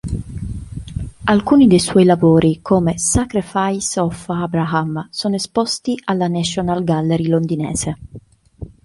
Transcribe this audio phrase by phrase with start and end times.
[1.25, 7.97] Alcuni dei suoi lavori, come "Sacrifice of Abraham", sono esposti alla National Gallery Londinese.